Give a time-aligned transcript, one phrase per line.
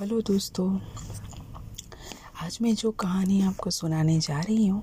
[0.00, 0.78] Hello दोस्तों।
[2.42, 4.82] आज मैं जो कहानी आपको सुनाने जा रही हूँ,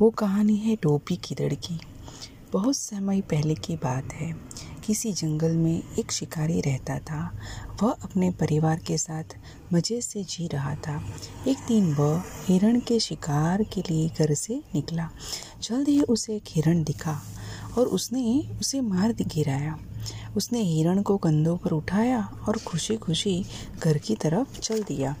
[0.00, 1.80] वो कहानी है टोपी की लड़की।
[2.52, 4.36] बहुत समय पहले की बात है।
[4.86, 7.38] किसी जंगल में एक शिकारी रहता था।
[7.82, 9.24] वह अपने परिवार के साथ
[9.72, 11.04] मज़े से जी रहा था।
[11.48, 15.10] एक दिन वह हिरण के शिकार के लिए घर से निकला।
[15.62, 17.22] जल्द ही उसे एक हिरण दिखा
[17.78, 19.78] और उसने उसे मार गिराया।
[20.36, 23.44] उसने हिरण को कंधों पर उठाया और खुशी खुशी
[23.82, 25.14] घर की तरफ़ चल दिया।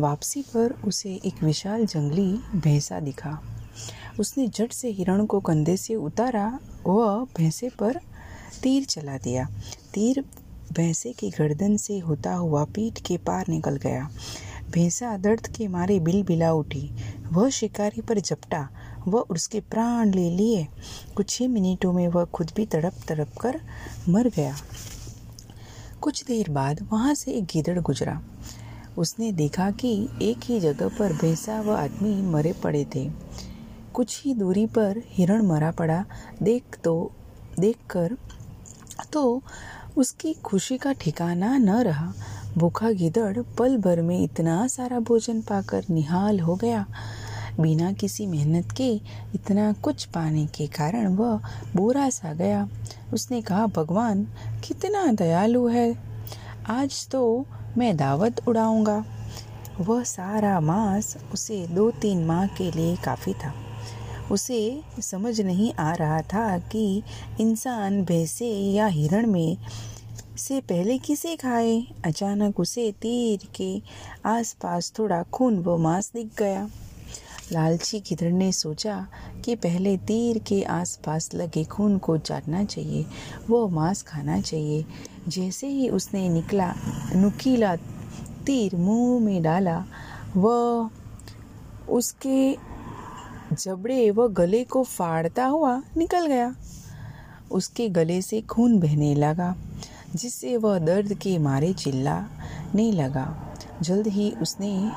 [0.00, 3.42] वापसी पर उसे एक विशाल जंगली भैंसा दिखा।
[4.20, 8.00] उसने झट से हिरण को कंधे से उतारा व भैंसे पर
[8.62, 9.48] तीर चला दिया।
[9.94, 10.24] तीर
[10.72, 14.10] भैंसे की गर्दन से होता हुआ पीठ के पार निकल गया।
[14.70, 16.90] भैंसा दर्द के मारे बिल बिला उठी।
[17.32, 18.68] वह शिकारी पर झपटा
[19.08, 20.66] वह उसके प्राण ले लिए।
[21.16, 23.60] कुछ ही मिनटों में वह खुद भी तड़प तड़प कर
[24.08, 24.56] मर गया।
[26.00, 28.20] कुछ देर बाद वहाँ से एक गिदड़ गुजरा।
[28.98, 33.08] उसने देखा कि एक ही जगह पर भैंसा व आदमी मरे पड़े थे।
[33.94, 36.04] कुछ ही दूरी पर हिरण मरा पड़ा।
[36.42, 37.12] देख तो
[37.60, 38.16] देख कर
[39.12, 39.42] तो
[39.96, 42.12] उसकी खुशी का ठिकाना न रहा।
[42.58, 46.84] भूखा गिदड़ पल भर में इतना सारा भोजन पाकर निहाल हो गया।
[47.60, 48.88] बिना किसी मेहनत के
[49.34, 51.40] इतना कुछ पाने के कारण वह
[51.76, 52.68] बोरा सा गया।
[53.12, 54.24] उसने कहा, भगवान,
[54.64, 55.98] कितना दयालु है।
[56.68, 57.46] आज तो
[57.78, 59.04] मैं दावत उड़ाऊँगा।
[59.80, 63.54] वह सारा मांस उसे दो तीन माह के लिए काफ़ी था।
[64.30, 67.02] उसे समझ नहीं आ रहा था कि
[67.40, 69.56] इंसान भैंसे या हिरण में
[70.38, 73.82] से पहले किसे खाए। अचानक उसे तीर के
[74.26, 76.68] आसपास थोड़ा खून व मांस दिख गया।
[77.52, 79.06] लालची गिदड़ ने सोचा
[79.44, 83.06] कि पहले तीर के आसपास लगे खून को चाटना चाहिए,
[83.50, 84.84] वो मांस खाना चाहिए।
[85.28, 86.74] जैसे ही उसने निकला,
[87.16, 87.76] नुकीला
[88.46, 89.84] तीर मुँह में डाला,
[90.36, 90.90] वह
[91.88, 92.56] उसके
[93.52, 96.56] जबड़े व गले को फाड़ता हुआ निकल गया।
[97.50, 99.56] उसके गले से खून बहने लगा,
[100.14, 104.90] जिससे वह दर्द के मारे चिल्लाने लगा। जल्द ही उसने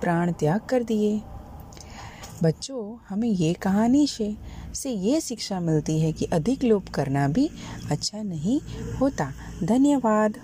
[0.00, 1.22] प्राण त्याग कर दिए।
[2.42, 4.36] बच्चों, हमें ये कहानी से
[4.74, 7.50] से ये शिक्षा मिलती है कि अधिक लोभ करना भी
[7.90, 8.60] अच्छा नहीं
[8.96, 9.32] होता।
[9.64, 10.34] धन्यवाद।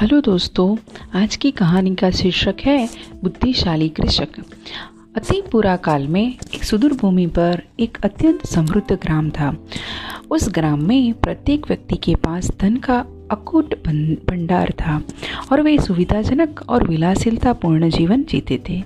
[0.00, 0.76] हेलो दोस्तों,
[1.20, 2.88] आज की कहानी का शीर्षक है
[3.22, 4.28] बुद्धिशाली कृषक।
[5.16, 9.56] अति पुरा काल में एक सुदूर भूमि पर एक अत्यंत समृद्ध ग्राम था।
[10.34, 12.98] उस ग्राम में प्रत्येक व्यक्ति के पास धन का
[13.30, 15.00] अकूट भंडार था
[15.52, 18.82] और वे सुविधाजनक और विलासिलता पूर्ण जीवन जीते थे।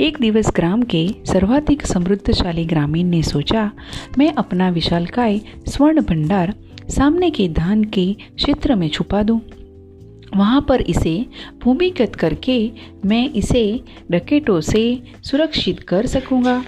[0.00, 3.70] एक दिवस ग्राम के सर्वाधिक समृद्धशाली ग्रामीण ने सोचा,
[4.18, 6.54] मैं अपना विशालकाय स्वर्ण भंडार
[6.88, 9.40] सामने के धान के क्षेत्र में छुपा दूँ।
[10.36, 11.26] वहाँ पर इसे
[11.62, 12.70] भूमिगत करके
[13.04, 13.80] मैं इसे
[14.10, 16.62] डकेटों से सुरक्षित कर सकूँगा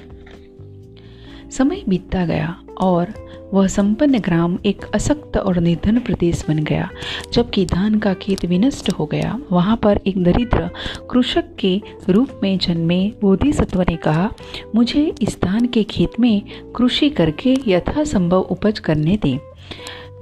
[1.50, 6.90] समय बीतता गया और वह संपन्न ग्राम एक असक्त और निर्धन प्रदेश बन गया।
[7.32, 10.70] जबकि धान का खेत विनष्ट हो गया, वहाँ पर एक दरिद्र
[11.10, 14.32] कृषक के रूप में जन्मे बोधिसत्व ने कहा,
[14.74, 16.42] मुझे इस धान के खेत में
[16.76, 19.38] कृषि करके यथासंभव उपज करने दें।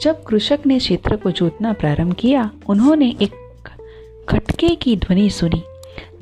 [0.03, 3.33] जब कृषक ने क्षेत्र को जोतना प्रारंभ किया, उन्होंने एक
[4.29, 5.63] खटके की ध्वनि सुनी,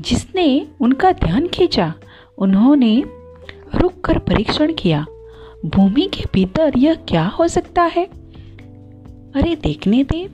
[0.01, 1.95] जिसने उनका ध्यान खींचा।
[2.39, 3.03] उन्होंने
[3.75, 5.07] रुक कर परीक्षण किया।
[5.65, 8.05] भूमि के भीतर यह क्या हो सकता है?
[9.35, 10.29] अरे देखने दे।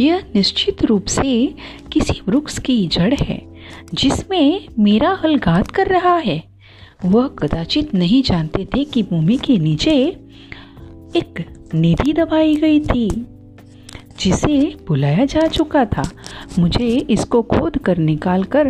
[0.00, 1.54] यह निश्चित रूप से
[1.92, 3.42] किसी वृक्ष की जड़ है,
[3.94, 6.42] जिसमें मेरा हल घात कर रहा है।
[7.04, 9.96] वह कदाचित नहीं जानते थे कि भूमि के नीचे
[11.16, 11.44] एक
[11.74, 13.10] निधि दबाई गई थी,
[14.20, 16.10] जिसे बुलाया जा चुका था।
[16.58, 18.66] मुझे इसको खोद कर निकाल कर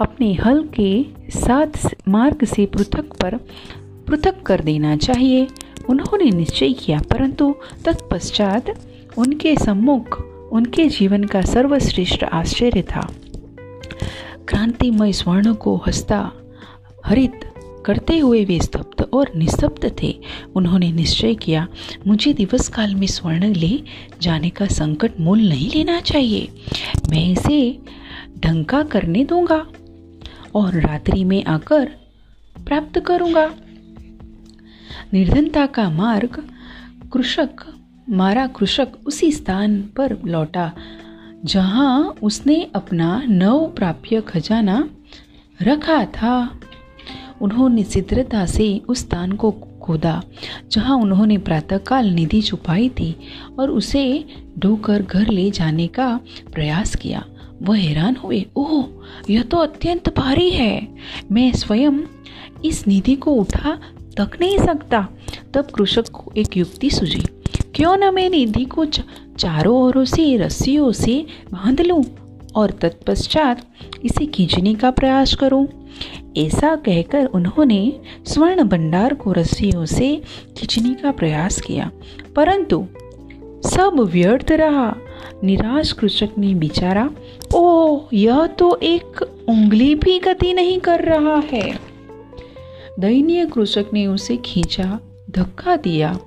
[0.00, 3.38] अपने हल के साथ मार्ग से पृथक पर
[4.06, 5.46] पृथक कर देना चाहिए।
[5.88, 7.54] उन्होंने निश्चय किया, परंतु
[7.84, 8.70] तत्पश्चात
[9.18, 10.20] उनके सम्मुख
[10.52, 13.10] उनके जीवन का सर्वश्रेष्ठ आश्चर्य था।
[14.48, 16.32] क्रांतिमय स्वर्ण को हंसता
[17.06, 17.40] हरित
[17.86, 20.14] करते हुए वे स्तब्ध और निस्तब्ध थे।
[20.54, 21.66] उन्होंने निश्चय किया,
[22.06, 23.82] मुझे दिवस काल में स्वर्ण ले
[24.22, 26.48] जाने का संकट मूल नहीं लेना चाहिए।
[27.10, 27.78] मैं इसे
[28.40, 29.66] ढंका करने दूँगा
[30.54, 31.84] और रात्रि में आकर
[32.66, 33.54] प्राप्त करूँगा।
[35.12, 36.44] निर्धनता का मार्ग,
[37.12, 37.50] कृषक,
[38.10, 40.72] मारा कृषक उसी स्थान पर लौटा,
[41.44, 44.88] जहाँ उसने अपना नव प्राप्य खजाना
[45.62, 46.60] रखा था।
[47.42, 49.50] उन्होंने शीघ्रता से उस स्थान को
[49.82, 50.22] खोदा,
[50.72, 53.16] जहाँ उन्होंने प्रातःकाल निधि छुपाई थी
[53.58, 54.24] और उसे
[54.58, 56.20] ढोकर घर ले जाने का
[56.54, 57.24] प्रयास किया।
[57.62, 58.84] वह हैरान हुए, ओह,
[59.30, 60.88] यह तो अत्यंत भारी है।
[61.32, 61.92] मैं स्वयं
[62.64, 63.78] इस निधि को उठा
[64.16, 65.06] तक नहीं सकता।
[65.54, 67.22] तब कृषक को एक युक्ति सूझी,
[67.74, 72.04] क्यों न मैं निधि को चारों ओरों से, रस्सियों से बाँध लूँ
[72.54, 73.62] और तत्पश्चात
[74.04, 75.66] इसे खींचने का प्रयास करूँ?
[76.38, 80.22] ऐसा कहकर उन्होंने स्वर्ण भंडार को रस्सियों से
[80.56, 81.90] खींचने का प्रयास किया।
[82.36, 82.86] परंतु
[83.66, 84.94] सब व्यर्थ रहा।
[85.44, 87.10] निराश कृषक ने बिचारा
[87.54, 91.93] ओ यह तो एक उंगली भी गति नहीं कर रहा है।
[92.98, 94.98] दयनीय कृषक ने उसे खींचा,
[95.30, 96.18] धक्का दिया।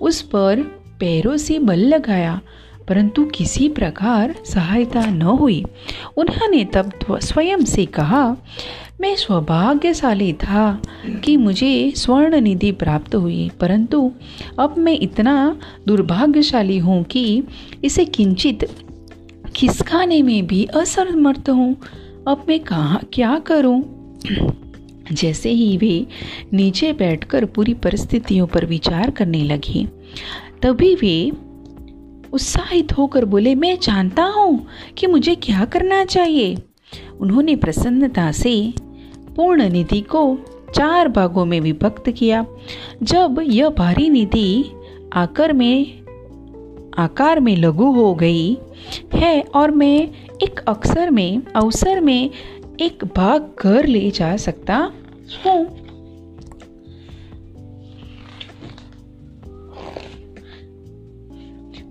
[0.00, 0.60] उस पर
[1.00, 2.40] पैरों से बल लगाया,
[2.88, 5.64] परंतु किसी प्रकार सहायता न हुई।
[6.16, 8.36] उन्होंने तब स्वयं से कहा,
[9.00, 10.82] मैं सौभाग्यशाली था
[11.24, 14.12] कि मुझे स्वर्ण निधि प्राप्त हुई, परंतु
[14.58, 17.42] अब मैं इतना दुर्भाग्यशाली हूँ कि
[17.84, 18.68] इसे किंचित
[19.56, 21.76] खिसकाने में भी असमर्थ हूँ।
[22.28, 23.82] अब मैं कहाँ, क्या करूँ?
[25.12, 26.06] जैसे ही वे
[26.52, 29.84] नीचे बैठकर पूरी परिस्थितियों पर विचार करने लगे,
[30.62, 31.30] तभी वे
[32.32, 34.66] उत्साहित होकर बोले, मैं जानता हूँ
[34.98, 36.56] कि मुझे क्या करना चाहिए।
[37.20, 38.74] उन्होंने प्रसन्नता से
[39.36, 40.38] पूर्ण निधि को
[40.74, 42.44] चार भागों में विभक्त किया।
[43.02, 44.64] जब यह भारी निधि
[45.12, 46.06] आकर में,
[46.98, 48.58] आकार में लघु हो गई
[49.14, 50.08] है और मैं
[50.42, 52.30] एक अक्सर में, अवसर में
[52.80, 55.66] एक भाग घर ले जा सकता हूँ।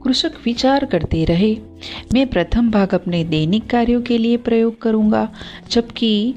[0.04, 1.58] कृषक विचार करते रहे,
[2.14, 5.32] मैं प्रथम भाग अपने दैनिक कार्यों के लिए प्रयोग करूँगा,
[5.72, 6.36] जबकि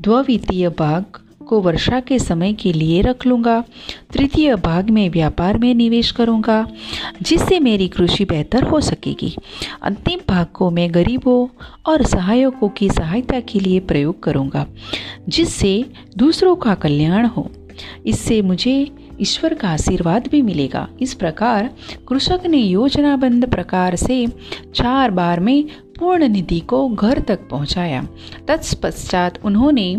[0.00, 1.04] द्वितीय भाग
[1.44, 3.64] को वर्षा के समय के लिए रख लूँगा।
[4.12, 6.66] तृतीय भाग में व्यापार में निवेश करूँगा,
[7.22, 9.34] जिससे मेरी कृषि बेहतर हो सकेगी।
[9.82, 11.46] अंतिम भाग को मैं गरीबों
[11.86, 14.66] और सहायकों की सहायता के लिए प्रयोग करूँगा,
[15.28, 15.84] जिससे
[16.16, 17.50] दूसरों का कल्याण हो।
[18.06, 21.70] इससे मुझे ईश्वर का आशीर्वाद भी मिलेगा। इस प्रकार
[22.08, 24.26] कृषक ने योजनाबंद प्रकार से
[24.74, 25.64] चार बार में
[25.98, 28.02] पूर्ण निधि को घर तक पहुँचाया।
[28.48, 29.96] तत्पश्चात उन्होंने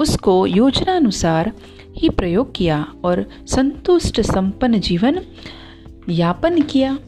[0.00, 1.52] उसको योजनानुसार
[1.96, 5.20] ही प्रयोग किया और संतुष्ट संपन्न जीवन
[6.08, 6.98] यापन किया।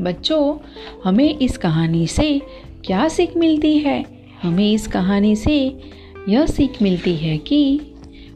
[0.00, 0.58] बच्चों,
[1.04, 2.42] हमें इस कहानी से
[2.84, 4.04] क्या सीख मिलती है?
[4.42, 5.80] हमें इस कहानी से
[6.28, 7.80] यह सीख मिलती है कि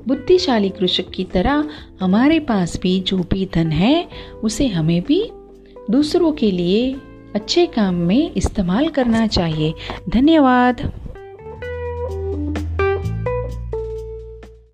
[0.09, 1.69] बुद्धिशाली कृषक की तरह
[2.01, 4.09] हमारे पास भी जो भी धन है,
[4.45, 5.31] उसे हमें भी
[5.91, 6.97] दूसरों के लिए
[7.35, 9.75] अच्छे काम में इस्तेमाल करना चाहिए।
[10.09, 10.89] धन्यवाद।